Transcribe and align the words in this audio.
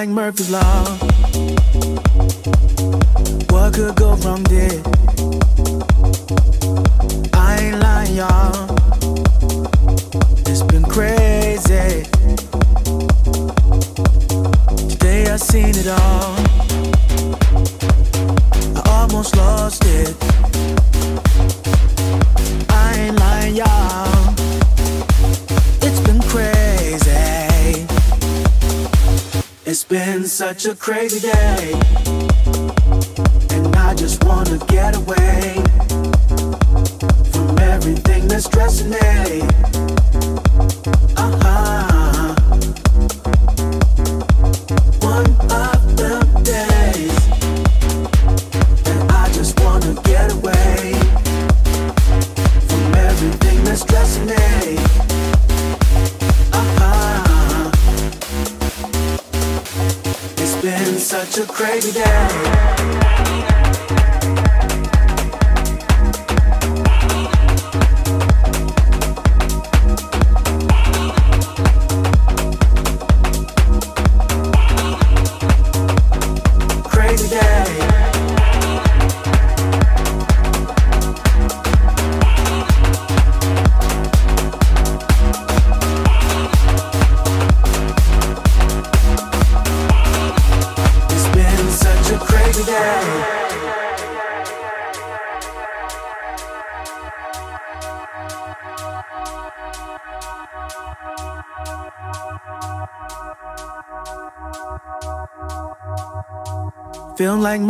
like 0.00 0.10
Murphy's 0.10 0.50
Law. 0.50 0.84
What 3.48 3.72
could 3.72 3.96
go 3.96 4.14
wrong 4.16 4.42
been 29.88 30.24
such 30.24 30.66
a 30.66 30.74
crazy 30.74 31.20
day. 31.20 31.72
And 33.50 33.76
I 33.76 33.94
just 33.94 34.24
wanna 34.24 34.58
get 34.66 34.96
away 34.96 35.62
from 37.32 37.58
everything 37.58 38.26
that's 38.26 38.46
stressing 38.46 38.90
me. 38.90 39.85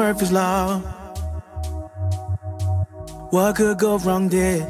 Murphy's 0.07 0.31
Law. 0.31 0.79
What 3.35 3.57
could 3.57 3.77
go 3.77 3.99
wrong 3.99 4.29
did? 4.29 4.63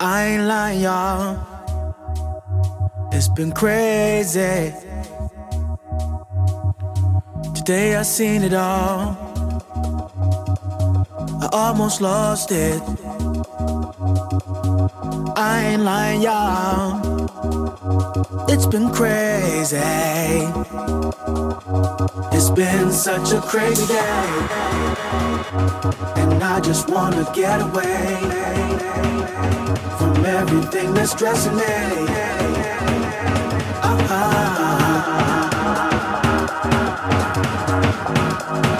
I 0.00 0.24
ain't 0.30 0.46
lying, 0.48 0.80
y'all. 0.80 1.38
It's 3.12 3.28
been 3.28 3.52
crazy. 3.52 4.74
Today 7.54 7.94
I 7.94 8.02
seen 8.02 8.42
it 8.42 8.54
all. 8.54 9.16
I 11.44 11.48
almost 11.52 12.00
lost 12.00 12.50
it. 12.50 12.82
I 15.36 15.62
ain't 15.68 15.82
lying, 15.82 16.22
y'all. 16.22 17.09
It's 18.20 18.66
been 18.66 18.90
crazy. 18.90 19.78
It's 22.32 22.50
been 22.50 22.90
such 22.90 23.32
a 23.32 23.40
crazy 23.40 23.86
day. 23.86 24.26
And 26.16 26.42
I 26.42 26.60
just 26.62 26.90
wanna 26.90 27.26
get 27.34 27.62
away 27.62 28.18
from 29.98 30.26
everything 30.26 30.92
that's 30.92 31.12
stressing 31.12 31.56
me. 31.56 31.62
Uh-huh. 33.82 34.40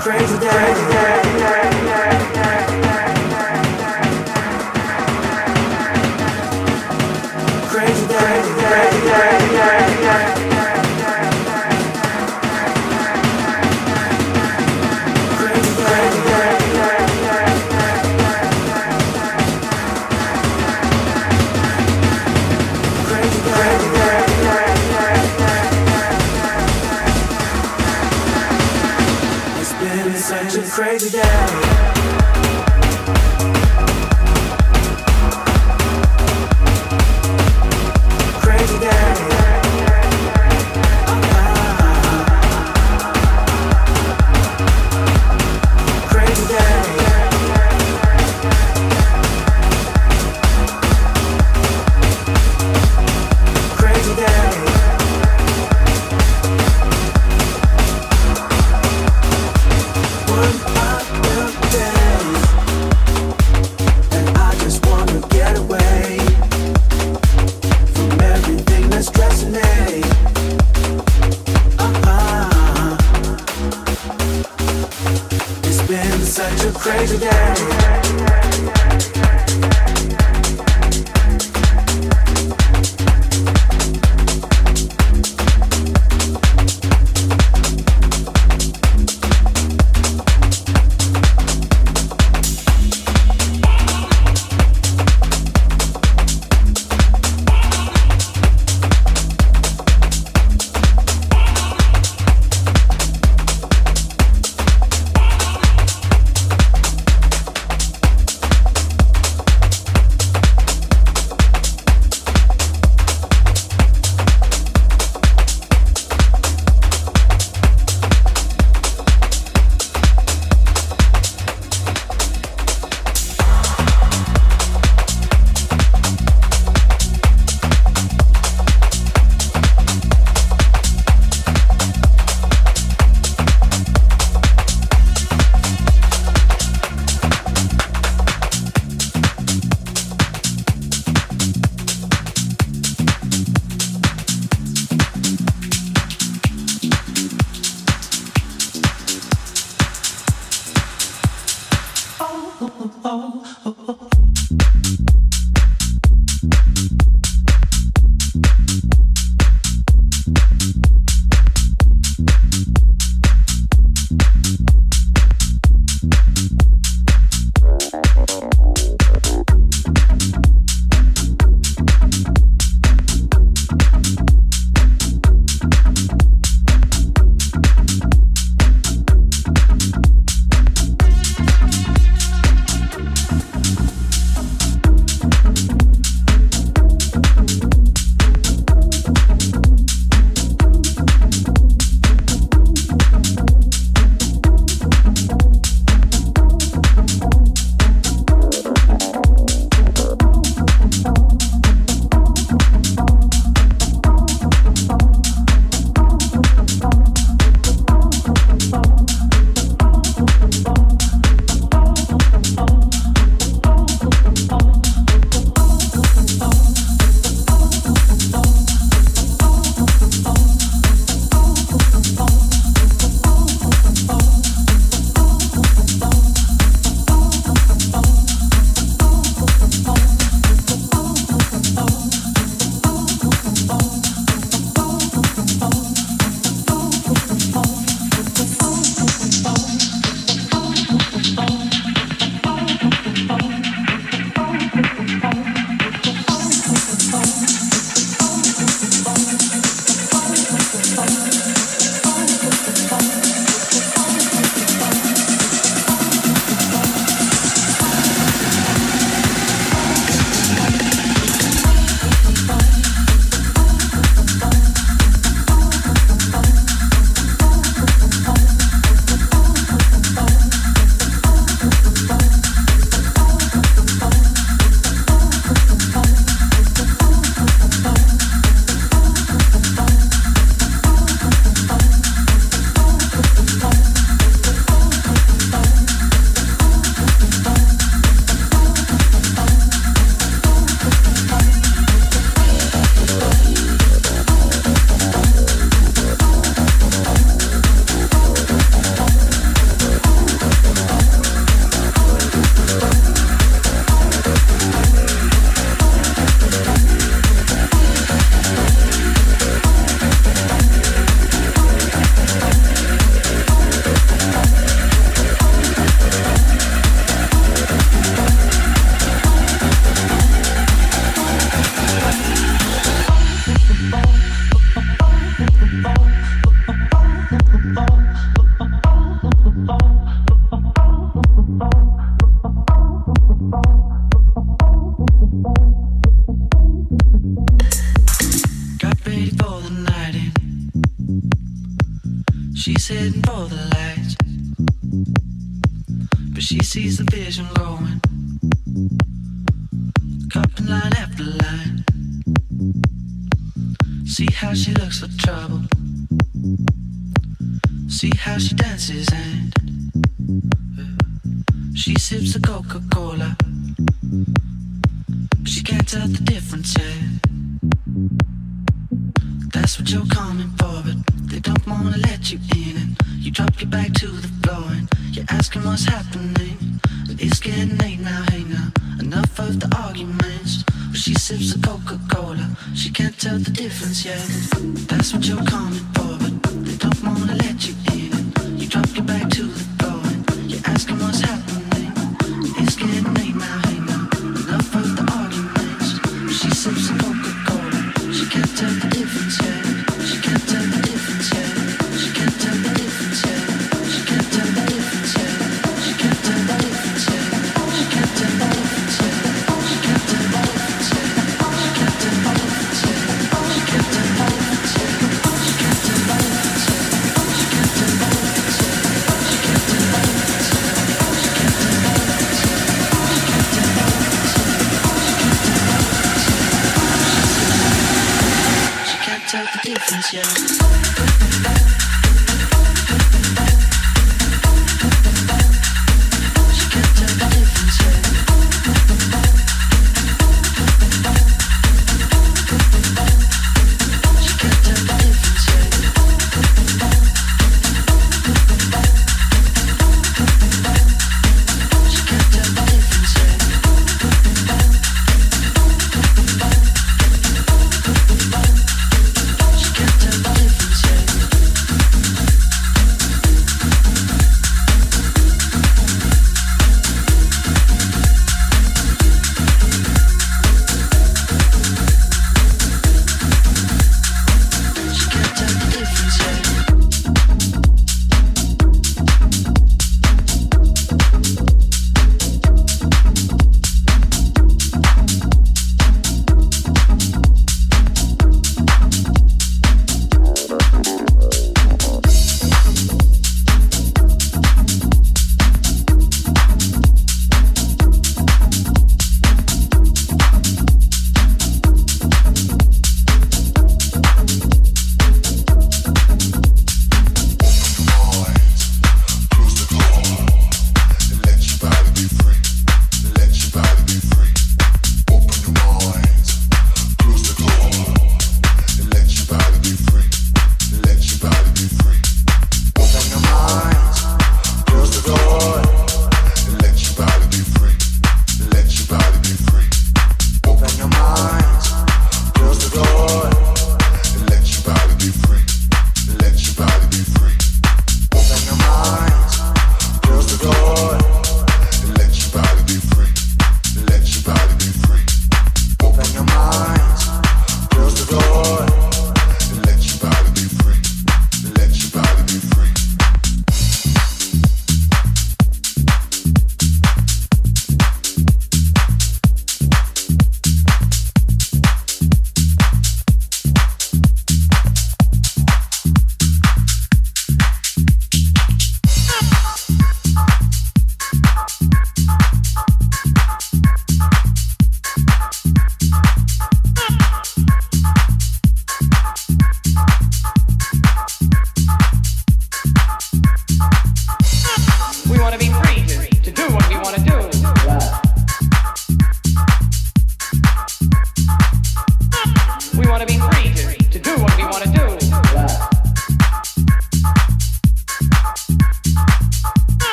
Crazy 0.00 0.38
day. 0.38 0.48
Crazy 0.48 1.25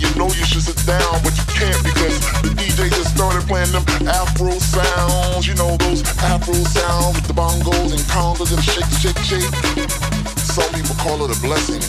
you 0.00 0.08
know 0.16 0.32
you 0.32 0.44
should 0.48 0.64
sit 0.64 0.80
down, 0.88 1.20
but 1.20 1.36
you 1.36 1.44
can't 1.52 1.76
because 1.84 2.16
the 2.40 2.48
DJ 2.56 2.88
just 2.88 3.12
started 3.14 3.44
playing 3.44 3.70
them 3.70 3.84
Afro 4.08 4.56
sounds. 4.56 5.46
You 5.46 5.54
know 5.54 5.76
those 5.76 6.00
Afro 6.24 6.56
sounds 6.56 7.20
with 7.20 7.28
the 7.28 7.36
bongos 7.36 7.92
and 7.92 8.00
congas 8.08 8.50
and 8.56 8.64
shake, 8.64 8.88
shake, 8.96 9.20
shake. 9.20 9.52
Some 10.40 10.72
people 10.72 10.96
call 10.96 11.20
it 11.24 11.30
a 11.30 11.38
blessing. 11.44 11.84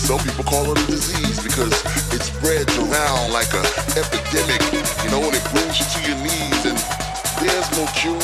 Some 0.00 0.18
people 0.24 0.44
call 0.44 0.72
it 0.72 0.80
a 0.80 0.86
disease 0.88 1.36
because 1.44 1.72
it 2.16 2.24
spreads 2.24 2.72
around 2.80 3.32
like 3.36 3.52
an 3.52 3.66
epidemic, 3.92 4.64
you 5.04 5.10
know, 5.12 5.20
and 5.20 5.36
it 5.36 5.44
brings 5.52 5.76
you 5.76 5.84
to 5.84 5.98
your 6.08 6.18
knees. 6.24 6.64
And 6.64 6.78
there's 7.44 7.68
no 7.76 7.84
cure, 7.92 8.16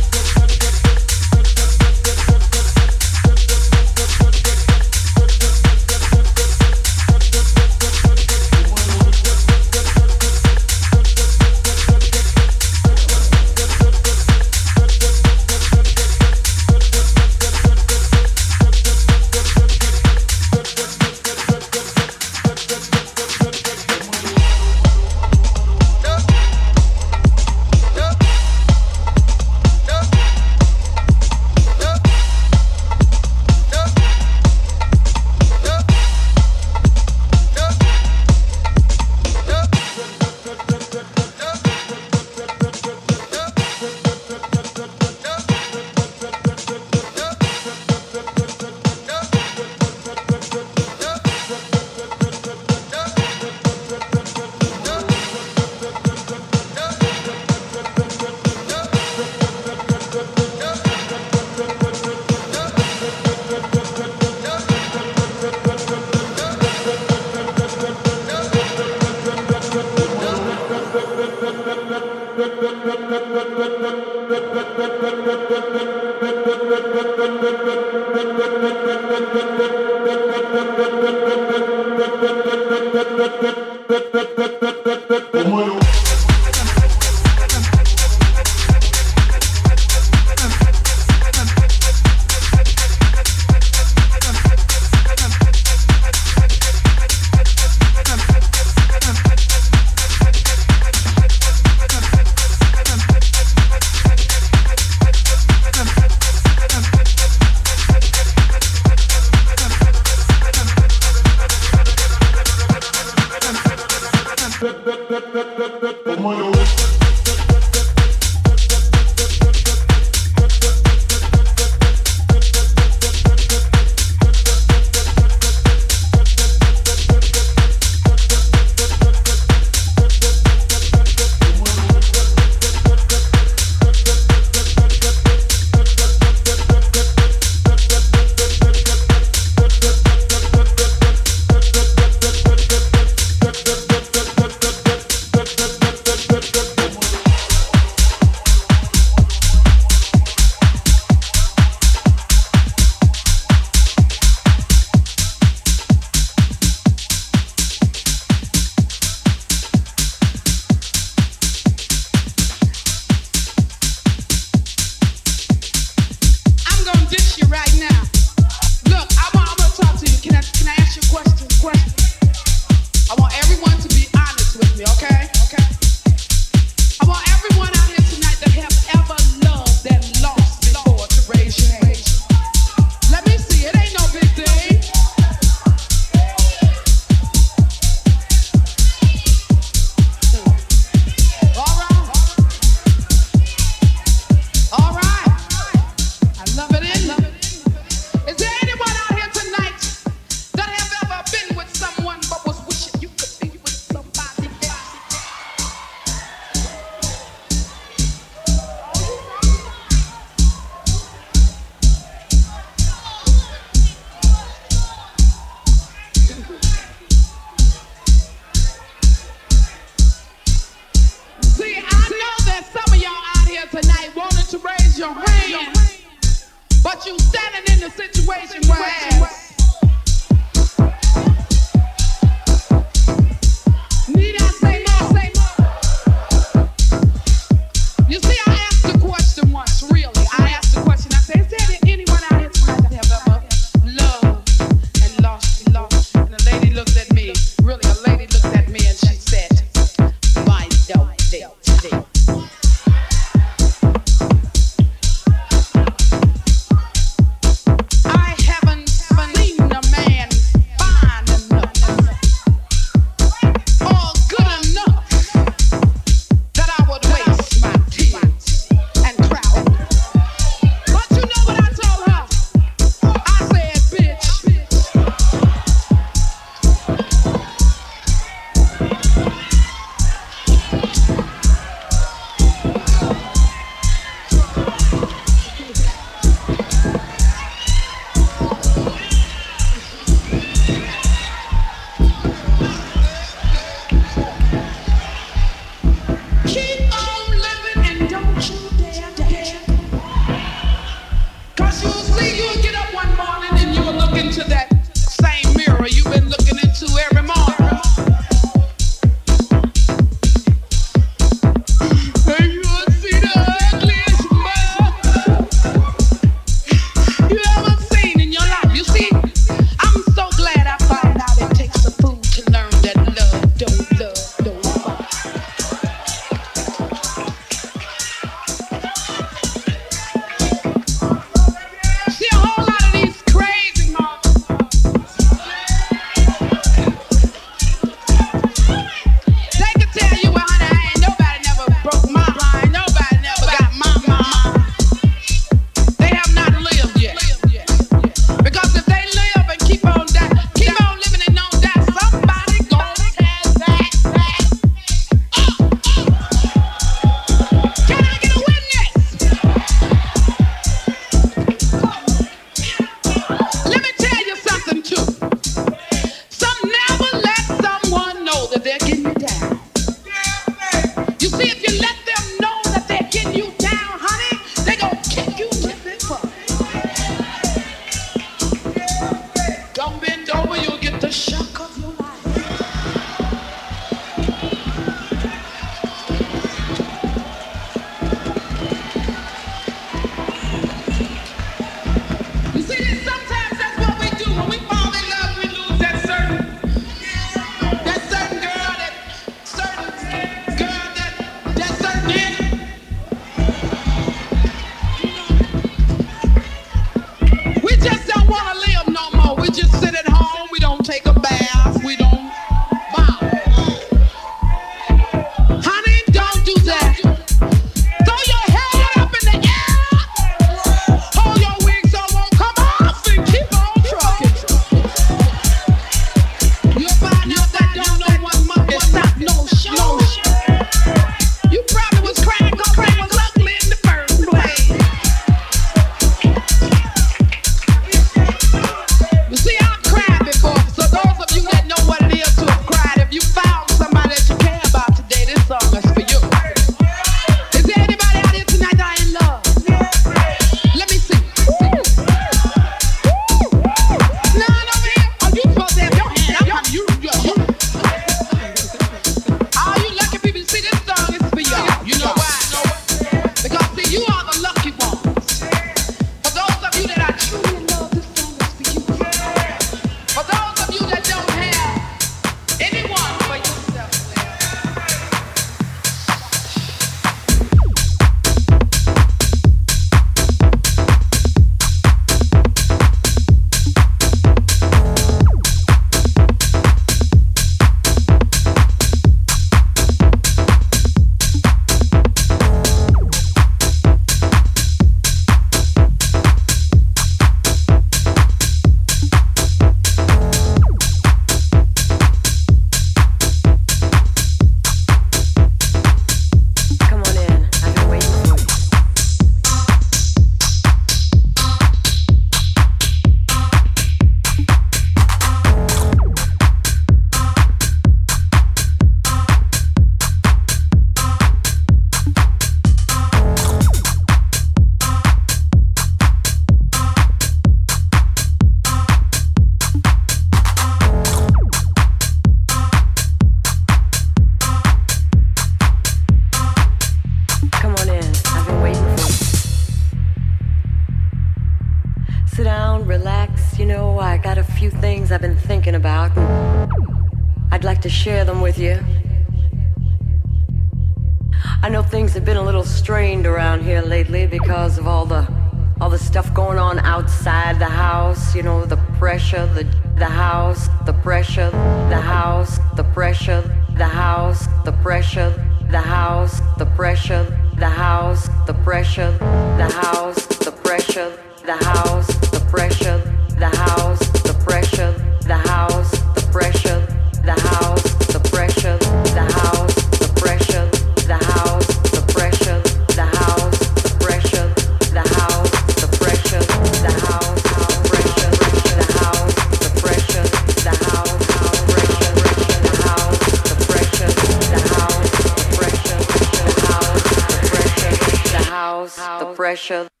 pressure. 599.51 600.00